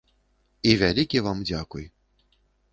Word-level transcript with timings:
І 0.69 0.71
вялікі 0.83 1.23
вам 1.29 1.45
дзякуй. 1.53 1.85